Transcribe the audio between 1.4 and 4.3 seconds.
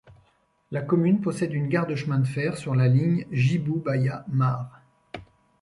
une gare de chemin de fer sur la ligne Jibou-Baia